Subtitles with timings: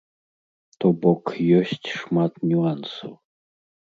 [0.83, 1.23] То бок
[1.59, 3.13] ёсць шмат нюансаў.